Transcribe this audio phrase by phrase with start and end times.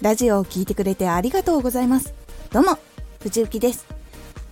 [0.00, 2.14] ラジオを聴いてくれてありがとうございます。
[2.52, 2.78] どうも、
[3.20, 3.84] 藤幸です。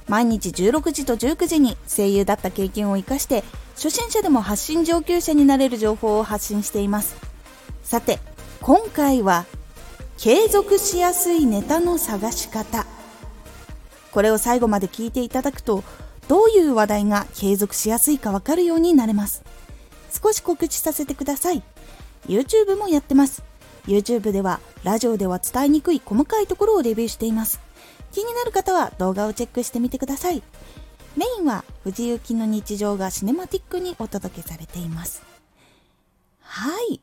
[0.08, 3.44] 毎日16時と19時に声優だった経験を活かして、
[3.76, 7.14] 初心者でも発信上級者になれる情報を発信しています。
[7.84, 8.18] さて、
[8.60, 9.46] 今回は、
[10.18, 12.84] 継続しやすいネタの探し方。
[14.10, 15.84] これを最後まで聞いていただくと、
[16.26, 19.44] どういう話題が継続しやすいかわかるようになれます。
[20.10, 21.62] 少し告知させてください。
[22.26, 23.44] YouTube もやってます。
[23.86, 27.60] YouTube ではラジオでは伝えにくい細かいところをレビューしています。
[28.12, 30.42] 気になる方は動画をチェックしてみてください。
[31.16, 35.22] メインは藤雪の日常がシネマティックにお届けされています。
[36.40, 37.00] はい。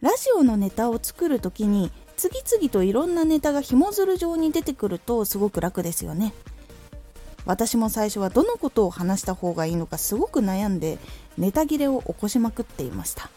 [0.00, 6.32] ラジオのネタを作るときに次々といろんなネタが紐づる状に出てくるとすごく楽ですよね。
[7.44, 10.98] 私も最初はどのことを話した方がいいのかすごく悩んで
[11.38, 13.30] ネタ切れを起こしまくっていました。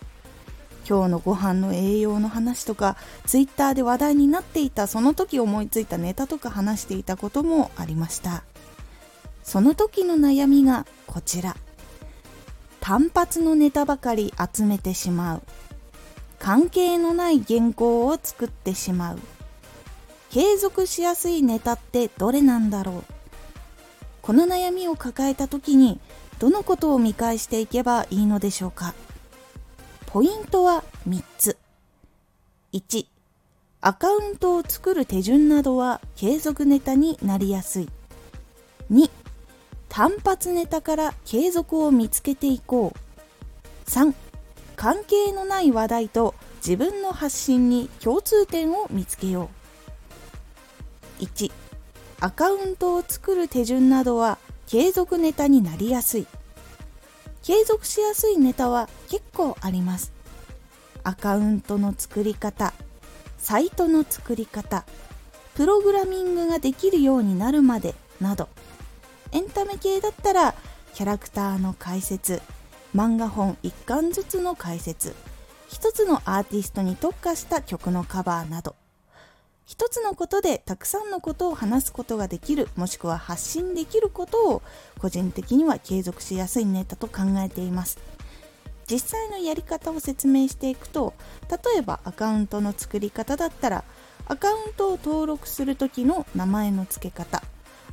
[0.89, 8.43] 今日のご飯の栄養の話とかツイッターで話題になっていたその時思いついたネタとか話していたこともありました。
[9.43, 11.55] その時の悩みがこちら。
[12.79, 15.41] 単発のネタばかり集めてしまう。
[16.39, 19.19] 関係のない原稿を作ってしまう。
[20.31, 23.13] 継続しやすいネタってどれなんだろう。
[24.23, 25.99] この悩みを抱えた時に
[26.39, 28.95] どのことを見返していけばいいのでしょうか。
[30.11, 31.55] ポイントは3つ。
[32.73, 33.05] 1、
[33.81, 37.89] アカウントを作る手順などは継続ネタになりやすい。
[38.91, 39.07] 2、
[39.87, 43.87] 単発ネタから継続を見つけていこう。
[43.87, 44.15] 3、
[44.75, 49.51] 関係のない話題と自分の発信に共通点を見つけよ
[51.19, 51.23] う。
[51.23, 51.51] 1、
[52.19, 56.25] アカウントを作る手順などは継続ネタになりやすい。
[57.43, 60.19] 継続しやすいネタは結構あります。
[61.03, 62.73] アカウントの作り方
[63.37, 64.85] サイトの作り方
[65.55, 68.49] プログラミングができるようになるまでなど
[69.31, 70.55] エンタメ系だったら
[70.93, 72.41] キャラクターの解説
[72.95, 75.15] 漫画本1巻ずつの解説
[75.67, 78.75] 一つのアーティストに特化した曲のカバーなど
[79.65, 84.61] 一つのことでたくさんのことを話すことができるもしくは発信できることを
[84.97, 87.99] 個人的には継続しやすいネタと考えています。
[88.89, 91.13] 実際のやり方を説明していくと
[91.49, 93.83] 例えばアカウントの作り方だったら
[94.27, 97.43] アカウントを登録する時の名前の付け方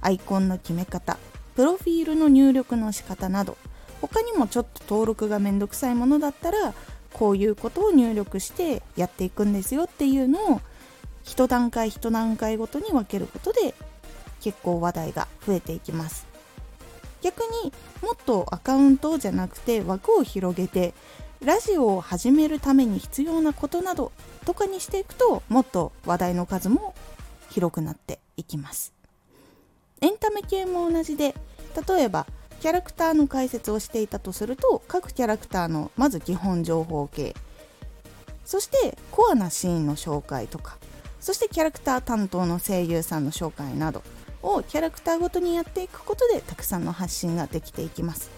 [0.01, 1.19] アイコンの決め方
[1.55, 3.57] プロフィールの入力の仕方など
[4.01, 6.75] 他にもちょっと登録がめんどくさいものだったら
[7.13, 10.61] こういうことを入力してやっていくんですよっていうのを
[11.25, 13.75] 一段階一段階ごとに分けることで
[14.43, 16.26] 結構話題が増えていきます。
[17.27, 17.73] 逆に
[18.03, 20.95] もっとアカウントじゃなくて枠を広げて
[21.45, 24.13] ラジオを始めるために必要なことなど
[24.45, 26.95] とかにしていくともっと話題の数も
[27.51, 28.95] 広くなっていきます。
[30.03, 31.35] エンタメ系も同じで
[31.89, 32.29] 例えば
[32.61, 37.35] キャラクターの解説をしていたとすると各キャラクターのまず基本情報系。
[38.45, 40.79] そしてコアなシーンの紹介とか。
[41.21, 44.05] そしてキャラクター担当の声優さんの紹介など。
[44.47, 48.31] をキャラクターごとにやっていくことでたくさんの発信ができていきます。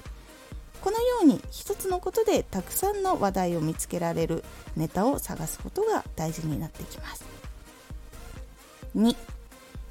[0.80, 4.44] このように一つのことでたくさんの話題を見つけられる
[4.76, 7.24] ネタを探すことが大事になってきます。
[8.96, 9.16] 2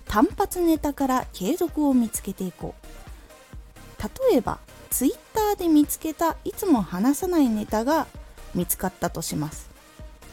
[0.06, 4.32] 単発ネタから継続を見つけていこう。
[4.32, 8.08] 例えば Twitter で見つけたいつも話さないネタが
[8.56, 9.67] 見つかったとします。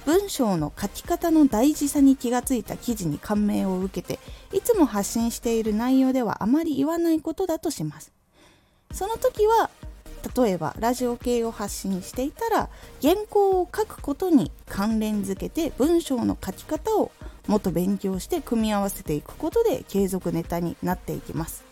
[0.07, 4.21] 文章の書き方の大事さに気がついた記事に感銘を受けて
[4.53, 8.13] いつも発信している内容ではあまり言わないことだとします。
[8.93, 9.71] その時は
[10.37, 12.69] 例えばラジオ系を発信していたら
[13.03, 17.11] 原稿を書くことに関連づけて文章の書き方を
[17.47, 21.65] もっと勉強して組み合わせていくことで継続ネタになっていきます。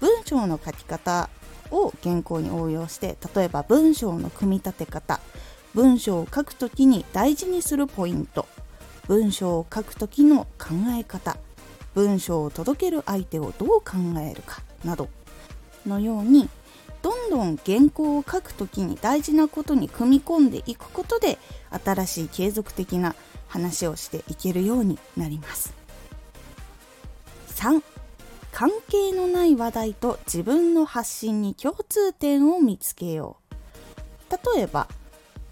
[0.00, 1.30] 文章の書き方
[1.70, 5.20] を原稿に応用して例えば文章の組み立て方
[5.76, 8.48] 文章を書くときに大事にするポイント。
[9.08, 11.36] 文章を書くときの考え方。
[11.94, 13.92] 文章を届ける相手をどう考
[14.26, 14.62] えるか。
[14.86, 15.10] など。
[15.86, 16.48] のように
[17.02, 21.36] どんどん原稿を書くときに大事なことに組み込んでいくことで
[21.84, 23.14] 新しい継続的な
[23.46, 25.74] 話をしていけるようになります。
[27.48, 27.82] 3
[28.50, 34.56] 関係のない話題と自分の発信に共通点を見つけよう。
[34.56, 34.88] 例えば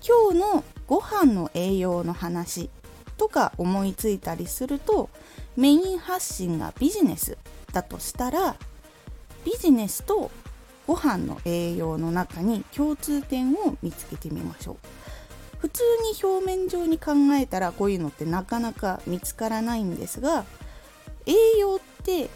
[0.06, 2.68] 今日のご飯の栄養の話
[3.16, 5.08] とか思いついたりすると
[5.56, 7.38] メイン発信がビジネス
[7.72, 8.56] だとしたら
[9.46, 10.30] ビジネスと
[10.86, 14.76] ご飯の栄養の中に共通点を見つけてみましょう。
[15.58, 20.44] 普通に表面上に考えたらこういうのってなかなか見つからないんですが
[21.24, 22.28] 栄養って、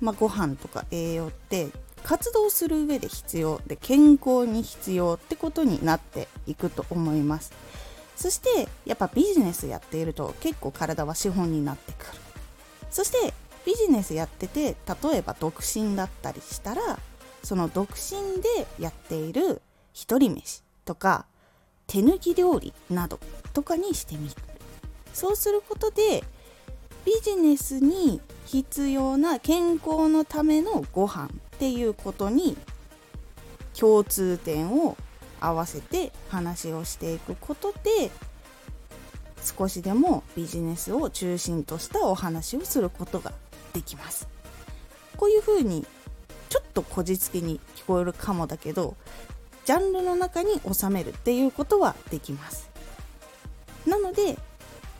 [0.00, 1.70] まあ、ご飯とか栄養って
[2.04, 7.52] 活動する上で必要で健康に必要ってことになっていくと思います。
[8.16, 12.20] そしてやっぱビジネスやっていると結構体は資本になってくる。
[12.90, 13.34] そして
[13.64, 16.98] ビジネスやってて例えば独身だったりしたら
[17.42, 19.62] その独身でやっている
[19.92, 21.26] 一人飯とか
[21.86, 23.18] 手抜き料理など
[23.52, 24.34] とかにしてみる。
[25.12, 26.24] そうすることで
[27.04, 31.28] ビジネスに必要な健康のためのご飯
[31.62, 32.56] っていうことに
[33.78, 34.96] 共通点を
[35.40, 38.10] 合わせて話をしていくことで
[39.44, 43.32] 少しでもビジネスを中心としたお話をすることが
[43.74, 44.26] できます。
[45.16, 45.86] こういうふうに
[46.48, 48.96] ちょっとこじつけに聞こえるかもだけど
[49.64, 52.68] ジャンルの中に収めるっていうことはできます。
[53.86, 54.36] なので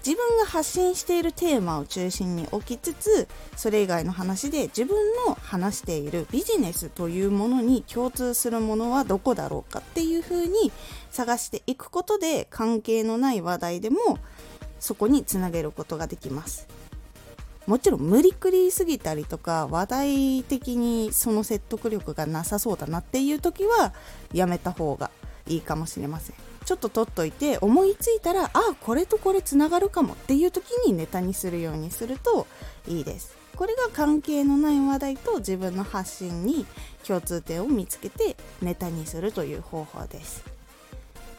[0.04, 4.96] 自分が発信しているテーマを中心に置きつつそれ以外の話で自分
[5.26, 10.72] の話しているビジネスというものに共通するものはどこだろうかっていうふうに
[11.10, 14.18] 探していくことで関係のない話題でも
[14.80, 16.66] そこにつなげることができます。
[17.66, 23.94] もちろん無理くりすぎたりとか話題的にその説得力がなさそうだなっていう時は
[24.32, 25.12] やめた方が
[25.46, 26.51] いいかもしれません。
[26.64, 32.46] ちょっと取っといて思いついたらあこれとこれつながるかもっていう時にネタにするようにすると
[32.88, 33.36] いいです。
[33.56, 36.64] これが関係のない話題と自分の発信に
[37.06, 40.42] 共通点を見つけてネタにするという方法です。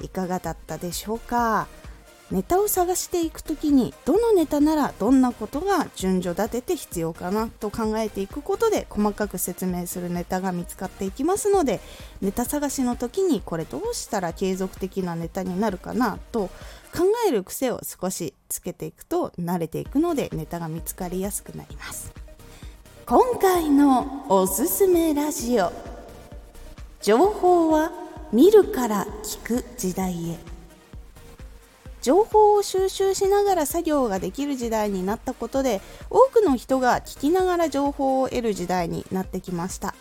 [0.02, 1.68] いかがだったでしょうか？
[2.34, 11.80] ネタを探していく時にどのネタならどんなことが順序立てて必要かなと考えていくことで細かく説明するネタが見つかっていきますので
[12.22, 16.48] ネタ探しの時にこれどうしたら継続的なネタになるかなと
[16.92, 22.12] 考える癖を少しつけていくと慣れていくのでネタが見つかりやすくなります。
[23.06, 25.72] 今回のおすすめラジオ
[27.00, 27.92] 情報は
[28.32, 30.53] 見るから聞く時代へ。
[32.04, 39.96] 情報を収集しながら作業ができる時代になったことで多くの人が聞きながら情報を得る時代になってきました。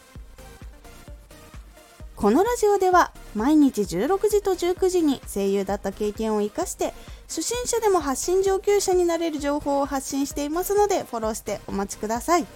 [2.16, 6.92] このラジオでは毎日16時と19時に声優だった経験を生かして
[7.28, 12.46] 初心者でも発信上級者になれる情報を発信していますのでフォローしてお待ちください。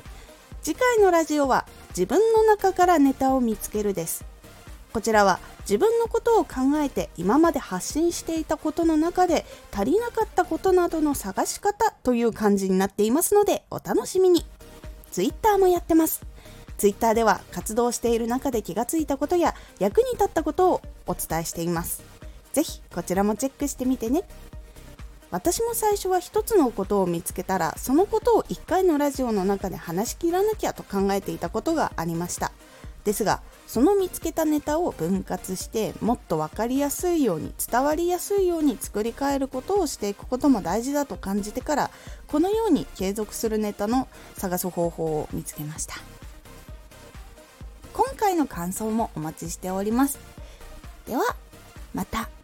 [0.60, 4.24] 次回のラジオは自分の中からネタを見つけるです。
[4.96, 14.46] こちらは自分のことを考えて今まで発信していたことの中で足りなかったことなどの探し方という感じになっていますのでお楽しみに。
[15.10, 16.22] Twitter もやってます。
[16.78, 22.02] Twitter では活動している中で気がついたことや役に立ったことをお伝えしています。
[22.54, 24.22] ぜひこちらもチェックしてみてね。
[25.30, 32.50] 私も最初は一つのことを見つけたらそのことを1回のラジオの中で話し切らなきゃと考えていたことがありました。
[33.06, 41.90] ですがその見つけたネタを分割してもっと分かりやすいように伝わりやすいように作り変えることをしていくことも大事だと感じてから
[42.26, 45.94] このように継続するネタの探す方法を見つけました。
[47.92, 50.18] 今回の感想もお待ちしております。
[51.06, 51.22] では
[51.94, 52.35] また。